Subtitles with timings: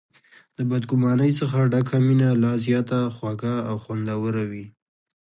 [0.57, 4.65] د بد ګمانۍ څخه ډکه مینه لا زیاته خوږه او خوندوره وي.